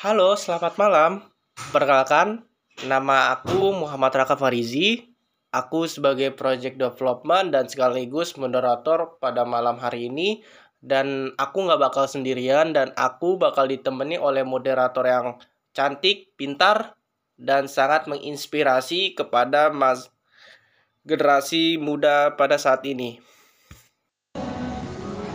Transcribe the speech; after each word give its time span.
Halo, 0.00 0.32
selamat 0.32 0.80
malam. 0.80 1.20
Perkenalkan, 1.76 2.40
nama 2.88 3.36
aku 3.36 3.76
Muhammad 3.76 4.16
Raka 4.16 4.32
Farizi. 4.32 5.12
Aku 5.52 5.84
sebagai 5.84 6.32
project 6.32 6.80
development 6.80 7.52
dan 7.52 7.68
sekaligus 7.68 8.32
moderator 8.40 9.20
pada 9.20 9.44
malam 9.44 9.76
hari 9.76 10.08
ini. 10.08 10.40
Dan 10.80 11.36
aku 11.36 11.68
nggak 11.68 11.92
bakal 11.92 12.08
sendirian 12.08 12.72
dan 12.72 12.96
aku 12.96 13.36
bakal 13.36 13.68
ditemani 13.68 14.16
oleh 14.16 14.40
moderator 14.40 15.04
yang 15.04 15.36
cantik, 15.76 16.32
pintar, 16.32 16.96
dan 17.36 17.68
sangat 17.68 18.08
menginspirasi 18.08 19.12
kepada 19.12 19.68
mas 19.68 20.08
generasi 21.04 21.76
muda 21.76 22.40
pada 22.40 22.56
saat 22.56 22.80
ini. 22.88 23.20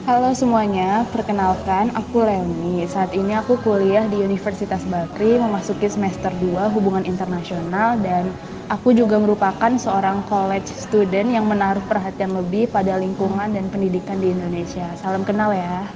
Halo 0.05 0.37
semuanya, 0.37 1.01
perkenalkan 1.09 1.89
aku 1.97 2.21
Leoni. 2.21 2.85
Saat 2.85 3.17
ini 3.17 3.33
aku 3.33 3.57
kuliah 3.65 4.05
di 4.05 4.21
Universitas 4.21 4.85
Bakri 4.85 5.41
memasuki 5.41 5.89
semester 5.89 6.29
2 6.29 6.77
Hubungan 6.77 7.09
Internasional 7.09 7.97
dan 8.05 8.29
aku 8.69 8.93
juga 8.93 9.17
merupakan 9.17 9.73
seorang 9.73 10.21
college 10.29 10.69
student 10.69 11.33
yang 11.33 11.49
menaruh 11.49 11.81
perhatian 11.89 12.37
lebih 12.37 12.69
pada 12.69 13.01
lingkungan 13.01 13.49
dan 13.49 13.65
pendidikan 13.73 14.21
di 14.21 14.29
Indonesia. 14.29 14.85
Salam 15.01 15.25
kenal 15.25 15.57
ya. 15.57 15.89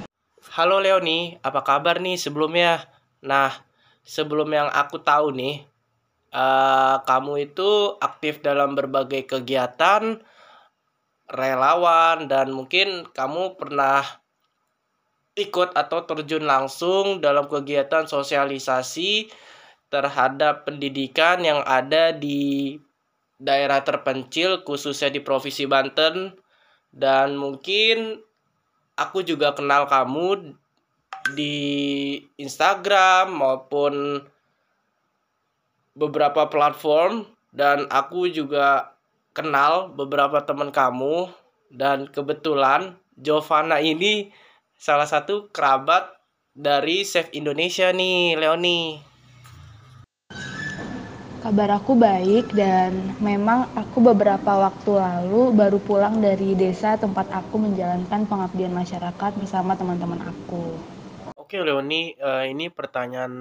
Halo 0.58 0.82
Leoni, 0.82 1.38
apa 1.46 1.62
kabar 1.62 2.02
nih 2.02 2.18
sebelumnya? 2.18 2.90
Nah, 3.22 3.62
sebelum 4.02 4.50
yang 4.50 4.74
aku 4.74 5.06
tahu 5.06 5.38
nih, 5.38 5.70
uh, 6.34 6.98
kamu 7.06 7.46
itu 7.46 7.94
aktif 8.02 8.42
dalam 8.42 8.74
berbagai 8.74 9.30
kegiatan 9.30 10.18
relawan 11.30 12.26
dan 12.26 12.50
mungkin 12.50 13.06
kamu 13.14 13.56
pernah 13.58 14.02
ikut 15.38 15.78
atau 15.78 16.04
terjun 16.04 16.44
langsung 16.44 17.24
dalam 17.24 17.48
kegiatan 17.48 18.10
sosialisasi 18.10 19.32
terhadap 19.90 20.68
pendidikan 20.68 21.42
yang 21.42 21.64
ada 21.66 22.14
di 22.14 22.78
daerah 23.40 23.82
terpencil 23.82 24.62
khususnya 24.68 25.10
di 25.10 25.24
Provinsi 25.24 25.66
Banten. 25.66 26.36
Dan 26.90 27.38
mungkin 27.40 28.20
aku 29.00 29.24
juga 29.24 29.56
kenal 29.56 29.88
kamu 29.88 30.54
di 31.34 31.58
Instagram 32.36 33.34
maupun 33.34 34.26
beberapa 35.96 36.52
platform. 36.52 37.26
Dan 37.50 37.90
aku 37.90 38.30
juga 38.30 38.94
kenal 39.34 39.94
beberapa 39.94 40.42
teman 40.44 40.74
kamu 40.74 41.30
dan 41.70 42.10
kebetulan 42.10 42.98
Jovana 43.20 43.84
ini 43.84 44.34
salah 44.80 45.06
satu 45.06 45.52
kerabat 45.52 46.08
dari 46.56 47.04
Save 47.04 47.32
Indonesia 47.36 47.92
nih, 47.92 48.40
Leoni. 48.40 49.00
Kabar 51.40 51.80
aku 51.80 51.96
baik 51.96 52.52
dan 52.52 53.16
memang 53.24 53.72
aku 53.72 54.04
beberapa 54.04 54.60
waktu 54.60 54.92
lalu 54.92 55.56
baru 55.56 55.80
pulang 55.80 56.20
dari 56.20 56.52
desa 56.52 57.00
tempat 57.00 57.32
aku 57.32 57.56
menjalankan 57.56 58.28
pengabdian 58.28 58.76
masyarakat 58.76 59.32
bersama 59.40 59.72
teman-teman 59.80 60.20
aku. 60.20 60.76
Oke 61.40 61.64
Leoni, 61.64 62.12
uh, 62.20 62.44
ini 62.44 62.68
pertanyaan 62.68 63.32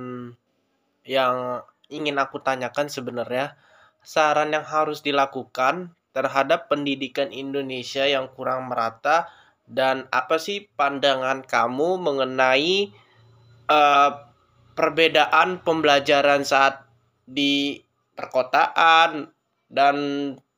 yang 1.02 1.66
ingin 1.90 2.16
aku 2.22 2.38
tanyakan 2.38 2.86
sebenarnya 2.86 3.58
saran 4.02 4.54
yang 4.54 4.64
harus 4.64 5.04
dilakukan 5.04 5.94
terhadap 6.16 6.66
pendidikan 6.66 7.30
Indonesia 7.30 8.02
yang 8.08 8.32
kurang 8.32 8.72
merata 8.72 9.28
dan 9.68 10.08
apa 10.08 10.40
sih 10.40 10.66
pandangan 10.74 11.44
kamu 11.44 12.00
mengenai 12.00 12.90
uh, 13.68 14.10
perbedaan 14.72 15.60
pembelajaran 15.60 16.42
saat 16.42 16.88
di 17.28 17.78
perkotaan 18.16 19.28
dan 19.68 19.96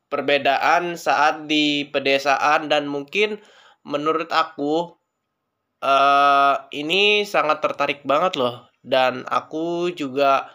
perbedaan 0.07 0.95
saat 0.95 1.51
di 1.51 1.85
pedesaan 1.91 2.71
dan 2.71 2.87
mungkin 2.87 3.43
menurut 3.83 4.31
aku 4.31 4.95
uh, 5.83 6.55
ini 6.71 7.27
sangat 7.27 7.59
tertarik 7.61 8.01
banget 8.07 8.39
loh 8.39 8.71
dan 8.87 9.27
aku 9.27 9.93
juga 9.93 10.49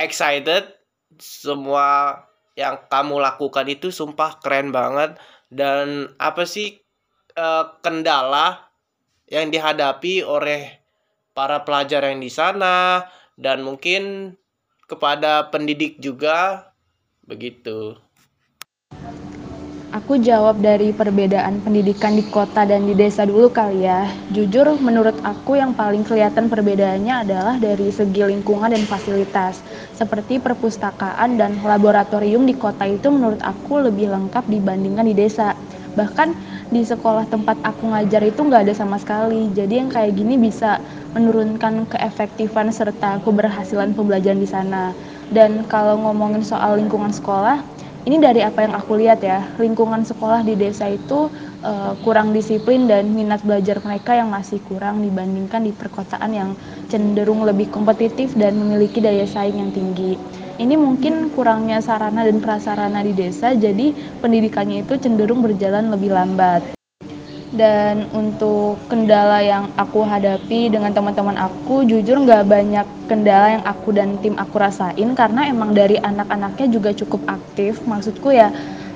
excited 0.00 0.81
semua 1.18 2.20
yang 2.56 2.76
kamu 2.88 3.20
lakukan 3.20 3.64
itu 3.68 3.88
sumpah 3.88 4.40
keren 4.44 4.70
banget 4.70 5.16
dan 5.48 6.12
apa 6.20 6.44
sih 6.44 6.80
uh, 7.36 7.76
kendala 7.80 8.72
yang 9.28 9.48
dihadapi 9.48 10.20
oleh 10.20 10.80
para 11.32 11.64
pelajar 11.64 12.04
yang 12.04 12.20
di 12.20 12.28
sana 12.28 13.08
dan 13.40 13.64
mungkin 13.64 14.36
kepada 14.84 15.48
pendidik 15.48 15.96
juga 15.96 16.68
begitu. 17.24 17.96
Aku 19.92 20.16
jawab 20.16 20.64
dari 20.64 20.88
perbedaan 20.96 21.60
pendidikan 21.60 22.16
di 22.16 22.24
kota 22.24 22.64
dan 22.64 22.88
di 22.88 22.96
desa 22.96 23.28
dulu 23.28 23.52
kali 23.52 23.84
ya. 23.84 24.08
Jujur, 24.32 24.80
menurut 24.80 25.20
aku 25.20 25.60
yang 25.60 25.76
paling 25.76 26.00
kelihatan 26.00 26.48
perbedaannya 26.48 27.28
adalah 27.28 27.60
dari 27.60 27.92
segi 27.92 28.24
lingkungan 28.24 28.72
dan 28.72 28.88
fasilitas. 28.88 29.60
Seperti 29.92 30.40
perpustakaan 30.40 31.36
dan 31.36 31.60
laboratorium 31.60 32.48
di 32.48 32.56
kota 32.56 32.88
itu 32.88 33.12
menurut 33.12 33.44
aku 33.44 33.84
lebih 33.84 34.08
lengkap 34.08 34.48
dibandingkan 34.48 35.04
di 35.04 35.12
desa. 35.12 35.52
Bahkan 35.92 36.28
di 36.72 36.88
sekolah 36.88 37.28
tempat 37.28 37.60
aku 37.60 37.92
ngajar 37.92 38.24
itu 38.24 38.48
nggak 38.48 38.64
ada 38.64 38.72
sama 38.72 38.96
sekali. 38.96 39.52
Jadi 39.52 39.76
yang 39.76 39.92
kayak 39.92 40.16
gini 40.16 40.40
bisa 40.40 40.80
menurunkan 41.12 41.84
keefektifan 41.84 42.72
serta 42.72 43.20
keberhasilan 43.20 43.92
pembelajaran 43.92 44.40
di 44.40 44.48
sana. 44.48 44.96
Dan 45.28 45.68
kalau 45.68 46.00
ngomongin 46.00 46.40
soal 46.40 46.80
lingkungan 46.80 47.12
sekolah, 47.12 47.60
ini 48.02 48.18
dari 48.18 48.42
apa 48.42 48.66
yang 48.66 48.74
aku 48.74 48.98
lihat 48.98 49.22
ya 49.22 49.46
lingkungan 49.62 50.02
sekolah 50.02 50.42
di 50.42 50.58
desa 50.58 50.90
itu 50.90 51.30
uh, 51.62 51.94
kurang 52.02 52.34
disiplin 52.34 52.90
dan 52.90 53.14
minat 53.14 53.46
belajar 53.46 53.78
mereka 53.78 54.18
yang 54.18 54.26
masih 54.26 54.58
kurang 54.66 55.06
dibandingkan 55.06 55.62
di 55.62 55.70
perkotaan 55.70 56.30
yang 56.34 56.50
cenderung 56.90 57.46
lebih 57.46 57.70
kompetitif 57.70 58.34
dan 58.34 58.58
memiliki 58.58 58.98
daya 58.98 59.22
saing 59.22 59.62
yang 59.62 59.70
tinggi. 59.70 60.18
Ini 60.58 60.74
mungkin 60.76 61.30
kurangnya 61.32 61.80
sarana 61.80 62.26
dan 62.26 62.42
prasarana 62.42 63.00
di 63.06 63.14
desa 63.14 63.54
jadi 63.54 63.94
pendidikannya 64.20 64.82
itu 64.82 64.98
cenderung 64.98 65.40
berjalan 65.40 65.88
lebih 65.94 66.12
lambat 66.12 66.81
dan 67.52 68.08
untuk 68.16 68.80
kendala 68.88 69.44
yang 69.44 69.68
aku 69.76 70.00
hadapi 70.08 70.72
dengan 70.72 70.96
teman-teman 70.96 71.36
aku 71.36 71.84
jujur 71.84 72.16
nggak 72.24 72.48
banyak 72.48 72.86
kendala 73.12 73.60
yang 73.60 73.64
aku 73.68 73.92
dan 73.92 74.16
tim 74.24 74.32
aku 74.40 74.56
rasain 74.56 75.12
karena 75.12 75.52
emang 75.52 75.76
dari 75.76 76.00
anak-anaknya 76.00 76.72
juga 76.72 76.96
cukup 76.96 77.20
aktif. 77.28 77.84
Maksudku 77.84 78.32
ya 78.32 78.48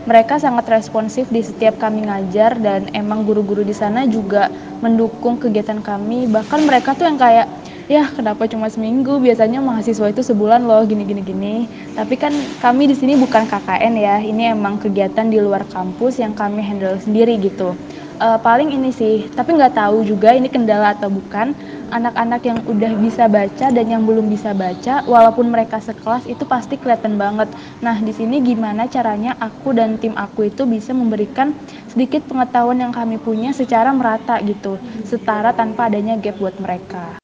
mereka 0.08 0.40
sangat 0.40 0.70
responsif 0.72 1.28
di 1.28 1.44
setiap 1.44 1.76
kami 1.76 2.08
ngajar 2.08 2.56
dan 2.56 2.88
emang 2.96 3.28
guru-guru 3.28 3.60
di 3.60 3.76
sana 3.76 4.08
juga 4.08 4.48
mendukung 4.80 5.36
kegiatan 5.36 5.84
kami. 5.84 6.24
Bahkan 6.24 6.64
mereka 6.64 6.96
tuh 6.96 7.12
yang 7.12 7.20
kayak 7.20 7.44
ya 7.92 8.08
kenapa 8.08 8.48
cuma 8.48 8.72
seminggu? 8.72 9.20
Biasanya 9.20 9.60
mahasiswa 9.60 10.08
itu 10.08 10.24
sebulan 10.24 10.64
loh 10.64 10.80
gini 10.88 11.04
gini 11.04 11.20
gini 11.20 11.56
tapi 11.92 12.16
kan 12.16 12.56
kami 12.56 12.88
di 12.88 12.96
sini 12.96 13.20
bukan 13.20 13.44
KKN 13.44 13.94
ya 14.00 14.16
ini 14.24 14.48
emang 14.48 14.80
kegiatan 14.80 15.28
di 15.28 15.42
luar 15.44 15.68
kampus 15.68 16.22
yang 16.22 16.32
kami 16.32 16.64
handle 16.64 16.96
sendiri 16.96 17.36
gitu 17.42 17.76
uh, 18.18 18.38
paling 18.40 18.72
ini 18.72 18.90
sih 18.92 19.28
tapi 19.32 19.56
nggak 19.56 19.76
tahu 19.76 20.04
juga 20.04 20.32
ini 20.32 20.48
kendala 20.48 20.96
atau 20.96 21.08
bukan. 21.08 21.52
Anak-anak 21.86 22.42
yang 22.42 22.58
udah 22.66 22.98
bisa 22.98 23.30
baca 23.30 23.70
dan 23.70 23.86
yang 23.86 24.02
belum 24.02 24.26
bisa 24.26 24.50
baca 24.50 25.06
walaupun 25.06 25.54
mereka 25.54 25.78
sekelas 25.78 26.26
itu 26.26 26.42
pasti 26.42 26.74
kelihatan 26.74 27.14
banget. 27.14 27.46
Nah 27.78 27.94
di 28.02 28.10
sini 28.10 28.42
gimana 28.42 28.90
caranya 28.90 29.38
aku 29.38 29.70
dan 29.70 29.94
tim 29.94 30.18
aku 30.18 30.50
itu 30.50 30.66
bisa 30.66 30.90
memberikan 30.90 31.54
sedikit 31.86 32.26
pengetahuan 32.26 32.82
yang 32.82 32.90
kami 32.90 33.22
punya 33.22 33.54
secara 33.54 33.94
merata 33.94 34.42
gitu 34.42 34.82
setara 35.06 35.54
tanpa 35.54 35.86
adanya 35.86 36.18
gap 36.18 36.42
buat 36.42 36.58
mereka. 36.58 37.22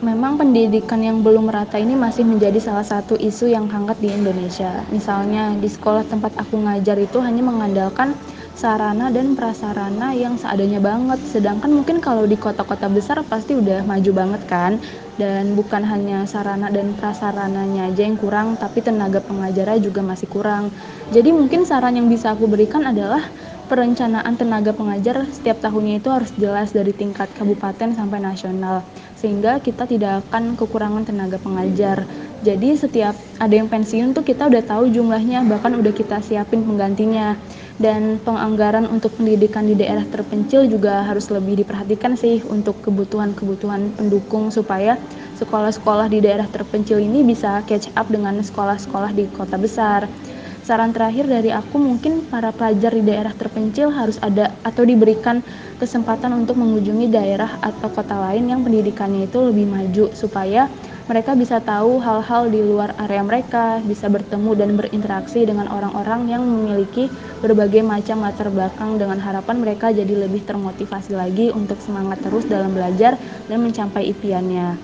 Memang 0.00 0.40
pendidikan 0.40 1.00
yang 1.04 1.20
belum 1.20 1.52
merata 1.52 1.76
ini 1.76 1.92
masih 1.92 2.24
menjadi 2.24 2.56
salah 2.56 2.84
satu 2.84 3.20
isu 3.20 3.52
yang 3.52 3.68
hangat 3.68 4.00
di 4.00 4.08
Indonesia. 4.08 4.80
Misalnya 4.88 5.52
di 5.60 5.68
sekolah 5.68 6.08
tempat 6.08 6.40
aku 6.40 6.56
ngajar 6.56 6.96
itu 6.96 7.20
hanya 7.20 7.44
mengandalkan 7.44 8.16
sarana 8.60 9.08
dan 9.08 9.32
prasarana 9.32 10.12
yang 10.12 10.36
seadanya 10.36 10.84
banget. 10.84 11.24
Sedangkan 11.24 11.72
mungkin 11.72 12.04
kalau 12.04 12.28
di 12.28 12.36
kota-kota 12.36 12.92
besar 12.92 13.24
pasti 13.24 13.56
udah 13.56 13.88
maju 13.88 14.10
banget 14.12 14.42
kan. 14.44 14.72
Dan 15.16 15.56
bukan 15.56 15.80
hanya 15.84 16.28
sarana 16.28 16.68
dan 16.68 16.92
prasarananya 16.92 17.88
aja 17.88 18.04
yang 18.04 18.20
kurang, 18.20 18.60
tapi 18.60 18.84
tenaga 18.84 19.24
pengajarnya 19.24 19.80
juga 19.80 20.04
masih 20.04 20.28
kurang. 20.28 20.76
Jadi 21.08 21.32
mungkin 21.32 21.64
saran 21.64 21.96
yang 21.96 22.08
bisa 22.12 22.36
aku 22.36 22.48
berikan 22.48 22.84
adalah 22.84 23.32
perencanaan 23.70 24.34
tenaga 24.34 24.74
pengajar 24.74 25.30
setiap 25.30 25.62
tahunnya 25.62 26.02
itu 26.02 26.10
harus 26.10 26.34
jelas 26.34 26.74
dari 26.74 26.90
tingkat 26.90 27.30
kabupaten 27.30 27.94
sampai 27.94 28.18
nasional 28.18 28.82
sehingga 29.14 29.62
kita 29.62 29.86
tidak 29.86 30.26
akan 30.26 30.58
kekurangan 30.58 31.06
tenaga 31.06 31.38
pengajar. 31.38 32.10
Jadi 32.40 32.72
setiap 32.72 33.12
ada 33.36 33.52
yang 33.52 33.68
pensiun 33.68 34.16
tuh 34.16 34.24
kita 34.24 34.48
udah 34.48 34.64
tahu 34.64 34.88
jumlahnya 34.88 35.44
bahkan 35.44 35.76
udah 35.76 35.92
kita 35.92 36.24
siapin 36.24 36.64
penggantinya 36.64 37.36
dan 37.76 38.16
penganggaran 38.16 38.88
untuk 38.88 39.12
pendidikan 39.20 39.68
di 39.68 39.76
daerah 39.76 40.08
terpencil 40.08 40.64
juga 40.64 41.04
harus 41.04 41.28
lebih 41.28 41.60
diperhatikan 41.60 42.16
sih 42.16 42.40
untuk 42.48 42.80
kebutuhan-kebutuhan 42.80 43.92
pendukung 43.92 44.48
supaya 44.48 44.96
sekolah-sekolah 45.36 46.08
di 46.08 46.24
daerah 46.24 46.48
terpencil 46.48 46.96
ini 46.96 47.20
bisa 47.20 47.60
catch 47.68 47.92
up 47.92 48.08
dengan 48.08 48.40
sekolah-sekolah 48.40 49.12
di 49.12 49.28
kota 49.28 49.60
besar. 49.60 50.08
Saran 50.64 50.92
terakhir 50.92 51.24
dari 51.28 51.52
aku 51.52 51.76
mungkin 51.76 52.24
para 52.28 52.52
pelajar 52.52 52.92
di 52.92 53.04
daerah 53.04 53.32
terpencil 53.32 53.92
harus 53.92 54.20
ada 54.20 54.52
atau 54.64 54.84
diberikan 54.84 55.40
kesempatan 55.80 56.36
untuk 56.36 56.56
mengunjungi 56.60 57.08
daerah 57.08 57.56
atau 57.64 57.88
kota 57.88 58.16
lain 58.16 58.48
yang 58.48 58.60
pendidikannya 58.60 59.28
itu 59.28 59.40
lebih 59.40 59.64
maju 59.68 60.12
supaya 60.12 60.68
mereka 61.10 61.34
bisa 61.34 61.58
tahu 61.58 61.98
hal-hal 61.98 62.46
di 62.54 62.62
luar 62.62 62.94
area 63.02 63.18
mereka, 63.26 63.82
bisa 63.82 64.06
bertemu 64.06 64.54
dan 64.54 64.78
berinteraksi 64.78 65.42
dengan 65.42 65.66
orang-orang 65.66 66.30
yang 66.30 66.46
memiliki 66.46 67.10
berbagai 67.42 67.82
macam 67.82 68.22
latar 68.22 68.46
belakang 68.46 68.94
dengan 68.94 69.18
harapan 69.18 69.58
mereka 69.58 69.90
jadi 69.90 70.14
lebih 70.14 70.46
termotivasi 70.46 71.18
lagi 71.18 71.50
untuk 71.50 71.82
semangat 71.82 72.22
terus 72.22 72.46
dalam 72.46 72.70
belajar 72.70 73.18
dan 73.50 73.58
mencapai 73.58 74.06
impiannya. 74.06 74.78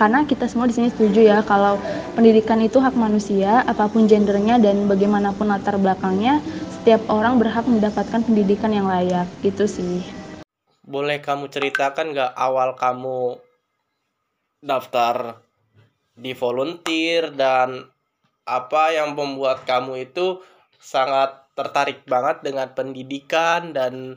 Karena 0.00 0.24
kita 0.24 0.48
semua 0.48 0.64
di 0.64 0.80
sini 0.80 0.88
setuju 0.88 1.28
ya 1.28 1.44
kalau 1.44 1.76
pendidikan 2.16 2.56
itu 2.64 2.80
hak 2.80 2.96
manusia, 2.96 3.60
apa 3.68 3.84
pun 3.92 4.08
gendernya 4.08 4.56
dan 4.56 4.88
bagaimanapun 4.88 5.44
latar 5.44 5.76
belakangnya, 5.76 6.40
setiap 6.80 7.04
orang 7.12 7.36
berhak 7.36 7.68
mendapatkan 7.68 8.24
pendidikan 8.24 8.72
yang 8.72 8.88
layak. 8.88 9.28
Gitu 9.44 9.68
sih. 9.68 10.08
Boleh 10.88 11.20
kamu 11.20 11.52
ceritakan 11.52 12.16
nggak 12.16 12.32
awal 12.32 12.80
kamu 12.80 13.36
daftar 14.64 15.49
di 16.20 16.36
volunteer 16.36 17.32
dan 17.32 17.88
apa 18.44 18.92
yang 18.92 19.16
membuat 19.16 19.64
kamu 19.64 20.10
itu 20.10 20.44
sangat 20.80 21.40
tertarik 21.56 22.04
banget 22.08 22.40
dengan 22.40 22.72
pendidikan 22.72 23.72
dan 23.76 24.16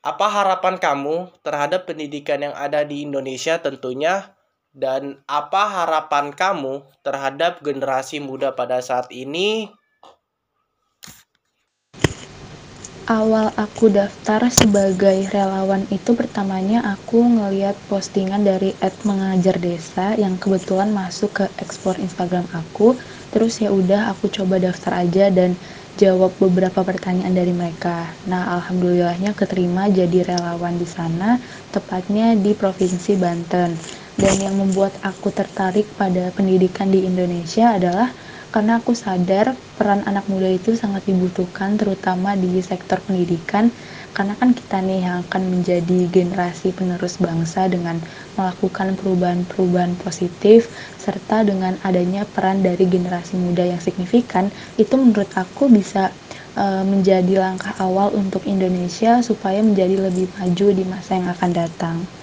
apa 0.00 0.26
harapan 0.30 0.78
kamu 0.78 1.28
terhadap 1.42 1.84
pendidikan 1.84 2.40
yang 2.40 2.54
ada 2.54 2.86
di 2.86 3.04
Indonesia 3.04 3.58
tentunya? 3.58 4.36
Dan 4.68 5.24
apa 5.26 5.66
harapan 5.66 6.30
kamu 6.30 6.86
terhadap 7.02 7.58
generasi 7.66 8.22
muda 8.22 8.54
pada 8.54 8.78
saat 8.78 9.10
ini 9.10 9.74
awal 13.08 13.48
aku 13.56 13.88
daftar 13.88 14.52
sebagai 14.52 15.32
relawan 15.32 15.80
itu 15.88 16.12
pertamanya 16.12 16.84
aku 16.84 17.24
ngeliat 17.24 17.72
postingan 17.88 18.44
dari 18.44 18.76
Ed 18.84 18.92
mengajar 19.08 19.56
desa 19.56 20.12
yang 20.20 20.36
kebetulan 20.36 20.92
masuk 20.92 21.32
ke 21.32 21.44
explore 21.56 21.96
Instagram 22.04 22.44
aku 22.52 23.00
terus 23.32 23.64
ya 23.64 23.72
udah 23.72 24.12
aku 24.12 24.28
coba 24.28 24.60
daftar 24.60 25.08
aja 25.08 25.32
dan 25.32 25.56
jawab 25.98 26.30
beberapa 26.38 26.86
pertanyaan 26.86 27.34
dari 27.34 27.50
mereka. 27.50 28.06
Nah, 28.30 28.54
alhamdulillahnya 28.62 29.34
keterima 29.34 29.90
jadi 29.90 30.22
relawan 30.22 30.78
di 30.78 30.86
sana, 30.86 31.42
tepatnya 31.74 32.38
di 32.38 32.54
Provinsi 32.54 33.18
Banten. 33.18 33.74
Dan 34.14 34.34
yang 34.38 34.54
membuat 34.58 34.94
aku 35.02 35.34
tertarik 35.34 35.90
pada 35.98 36.30
pendidikan 36.34 36.90
di 36.90 37.02
Indonesia 37.02 37.74
adalah 37.74 38.14
karena 38.48 38.80
aku 38.80 38.96
sadar 38.96 39.52
peran 39.76 40.00
anak 40.08 40.24
muda 40.26 40.48
itu 40.48 40.72
sangat 40.72 41.04
dibutuhkan 41.04 41.76
terutama 41.76 42.32
di 42.34 42.58
sektor 42.64 42.98
pendidikan 43.04 43.68
karena 44.16 44.34
kan 44.40 44.56
kita 44.56 44.80
nih 44.80 45.04
yang 45.04 45.16
akan 45.28 45.42
menjadi 45.52 46.08
generasi 46.08 46.72
penerus 46.72 47.20
bangsa 47.20 47.68
dengan 47.68 48.00
melakukan 48.34 48.96
perubahan-perubahan 48.98 49.94
positif 50.00 50.72
serta 50.96 51.44
dengan 51.44 51.76
adanya 51.84 52.24
peran 52.26 52.64
dari 52.64 52.88
generasi 52.88 53.36
muda 53.36 53.62
yang 53.68 53.78
signifikan 53.78 54.50
itu 54.80 54.96
menurut 54.96 55.28
aku 55.36 55.68
bisa 55.68 56.10
uh, 56.56 56.82
menjadi 56.82 57.38
langkah 57.38 57.76
awal 57.78 58.10
untuk 58.16 58.48
Indonesia 58.48 59.22
supaya 59.22 59.62
menjadi 59.62 60.10
lebih 60.10 60.32
maju 60.34 60.66
di 60.74 60.84
masa 60.88 61.20
yang 61.20 61.28
akan 61.30 61.50
datang. 61.54 62.17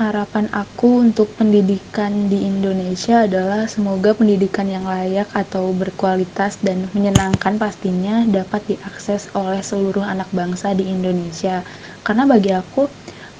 Harapan 0.00 0.48
aku 0.48 1.04
untuk 1.04 1.36
pendidikan 1.36 2.32
di 2.32 2.48
Indonesia 2.48 3.28
adalah 3.28 3.68
semoga 3.68 4.16
pendidikan 4.16 4.64
yang 4.64 4.88
layak 4.88 5.28
atau 5.36 5.76
berkualitas 5.76 6.56
dan 6.64 6.88
menyenangkan 6.96 7.60
pastinya 7.60 8.24
dapat 8.24 8.64
diakses 8.64 9.28
oleh 9.36 9.60
seluruh 9.60 10.00
anak 10.00 10.32
bangsa 10.32 10.72
di 10.72 10.88
Indonesia. 10.88 11.68
Karena 12.00 12.24
bagi 12.24 12.48
aku, 12.48 12.88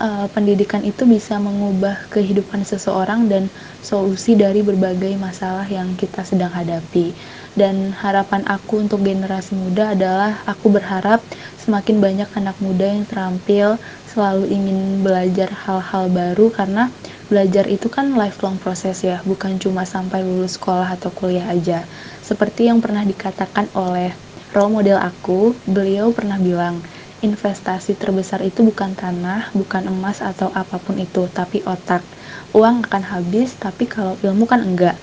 uh, 0.04 0.28
pendidikan 0.28 0.84
itu 0.84 1.08
bisa 1.08 1.40
mengubah 1.40 2.12
kehidupan 2.12 2.60
seseorang 2.60 3.28
dan 3.32 3.48
solusi 3.80 4.36
dari 4.36 4.60
berbagai 4.60 5.16
masalah 5.16 5.64
yang 5.64 5.96
kita 5.96 6.28
sedang 6.28 6.52
hadapi. 6.52 7.16
Dan 7.56 7.96
harapan 7.96 8.44
aku 8.44 8.84
untuk 8.84 9.00
generasi 9.00 9.56
muda 9.56 9.96
adalah 9.96 10.44
aku 10.44 10.68
berharap 10.76 11.24
semakin 11.56 12.04
banyak 12.04 12.28
anak 12.36 12.60
muda 12.60 12.84
yang 12.84 13.08
terampil, 13.08 13.80
selalu 14.10 14.50
ingin 14.50 15.06
belajar 15.06 15.46
hal-hal 15.54 16.10
baru 16.10 16.50
karena 16.50 16.90
belajar 17.30 17.70
itu 17.70 17.86
kan 17.86 18.10
lifelong 18.18 18.58
proses 18.58 19.06
ya, 19.06 19.22
bukan 19.22 19.62
cuma 19.62 19.86
sampai 19.86 20.26
lulus 20.26 20.58
sekolah 20.58 20.98
atau 20.98 21.14
kuliah 21.14 21.46
aja. 21.46 21.86
Seperti 22.18 22.66
yang 22.66 22.82
pernah 22.82 23.06
dikatakan 23.06 23.70
oleh 23.78 24.10
role 24.50 24.82
model 24.82 24.98
aku, 24.98 25.54
beliau 25.62 26.10
pernah 26.10 26.42
bilang, 26.42 26.82
investasi 27.22 27.94
terbesar 27.94 28.42
itu 28.42 28.66
bukan 28.66 28.98
tanah, 28.98 29.54
bukan 29.54 29.86
emas 29.86 30.18
atau 30.24 30.50
apa 30.50 30.82
pun 30.82 30.98
itu, 30.98 31.30
tapi 31.30 31.62
otak. 31.62 32.02
Uang 32.50 32.82
akan 32.82 33.04
habis, 33.06 33.54
tapi 33.60 33.86
kalau 33.86 34.18
ilmu 34.18 34.48
kan 34.50 34.66
enggak. 34.66 34.98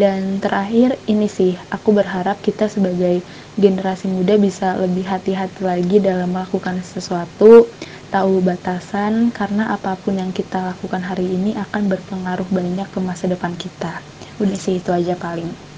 Dan 0.00 0.38
terakhir 0.40 0.96
ini 1.10 1.28
sih, 1.28 1.58
aku 1.68 1.92
berharap 1.92 2.40
kita 2.40 2.70
sebagai 2.70 3.20
generasi 3.58 4.08
muda 4.08 4.38
bisa 4.40 4.78
lebih 4.78 5.04
hati-hati 5.04 5.60
lagi 5.60 5.96
dalam 6.00 6.30
melakukan 6.32 6.80
sesuatu, 6.80 7.68
tahu 8.10 8.42
batasan 8.42 9.30
karena 9.30 9.70
apa 9.70 9.94
pun 9.94 10.18
yang 10.18 10.34
kita 10.34 10.74
lakukan 10.74 11.00
hari 11.00 11.30
ini 11.30 11.54
akan 11.54 11.86
berpengaruh 11.86 12.50
banyak 12.50 12.90
ke 12.90 12.98
masa 12.98 13.30
depan 13.30 13.54
kita. 13.54 14.02
Udah 14.42 14.58
sih 14.58 14.82
itu 14.82 14.90
aja 14.90 15.14
paling. 15.14 15.70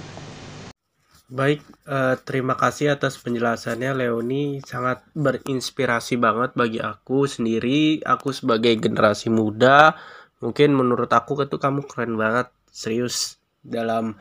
Baik, 1.33 1.65
uh, 1.89 2.21
terima 2.29 2.61
kasih 2.61 2.93
atas 2.93 3.17
penjelasannya 3.17 4.05
Leoni 4.05 4.61
sangat 4.61 5.01
berinspirasi 5.17 6.21
banget 6.21 6.53
bagi 6.53 6.77
aku 6.77 7.25
sendiri. 7.25 8.05
Aku 8.05 8.37
sebagai 8.37 8.77
generasi 8.77 9.33
muda, 9.33 9.97
mungkin 10.45 10.77
menurut 10.77 11.09
aku 11.09 11.41
itu 11.41 11.57
kamu 11.57 11.89
keren 11.89 12.21
banget, 12.21 12.53
serius 12.69 13.41
dalam 13.65 14.21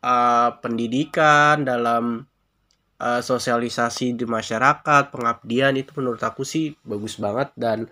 uh, 0.00 0.50
pendidikan, 0.64 1.68
dalam 1.68 2.29
uh, 3.00 3.24
sosialisasi 3.24 4.14
di 4.14 4.28
masyarakat, 4.28 5.08
pengabdian 5.10 5.74
itu 5.80 5.96
menurut 5.96 6.20
aku 6.20 6.44
sih 6.44 6.76
bagus 6.84 7.16
banget. 7.16 7.50
Dan 7.56 7.88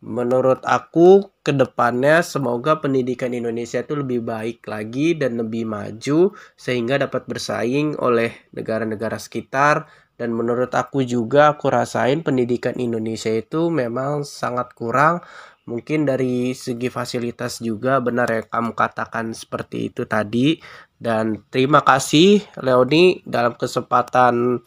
menurut 0.00 0.64
aku 0.64 1.28
ke 1.44 1.52
depannya 1.52 2.24
semoga 2.24 2.80
pendidikan 2.80 3.36
Indonesia 3.36 3.84
itu 3.84 3.94
lebih 3.96 4.24
baik 4.24 4.64
lagi 4.64 5.16
dan 5.16 5.36
lebih 5.36 5.68
maju 5.68 6.32
sehingga 6.56 7.00
dapat 7.00 7.28
bersaing 7.28 8.00
oleh 8.00 8.48
negara-negara 8.56 9.20
sekitar. 9.20 9.86
Dan 10.16 10.32
menurut 10.32 10.72
aku 10.72 11.04
juga 11.04 11.52
aku 11.52 11.68
rasain 11.68 12.24
pendidikan 12.24 12.72
Indonesia 12.80 13.28
itu 13.28 13.68
memang 13.68 14.24
sangat 14.24 14.72
kurang 14.72 15.20
mungkin 15.66 16.06
dari 16.06 16.54
segi 16.54 16.86
fasilitas 16.88 17.58
juga 17.58 17.98
benar 17.98 18.30
yang 18.30 18.46
kamu 18.46 18.72
katakan 18.78 19.34
seperti 19.34 19.90
itu 19.90 20.06
tadi 20.06 20.62
dan 20.96 21.42
terima 21.50 21.82
kasih 21.82 22.40
Leoni 22.62 23.20
dalam 23.26 23.58
kesempatan 23.58 24.62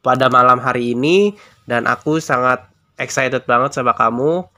pada 0.00 0.26
malam 0.32 0.58
hari 0.58 0.96
ini 0.96 1.36
dan 1.68 1.84
aku 1.84 2.18
sangat 2.18 2.64
excited 2.96 3.44
banget 3.44 3.76
sama 3.76 3.94
kamu 3.94 4.48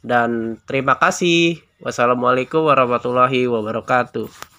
dan 0.00 0.56
terima 0.64 0.96
kasih. 0.96 1.60
Wassalamualaikum 1.80 2.64
warahmatullahi 2.64 3.48
wabarakatuh. 3.48 4.49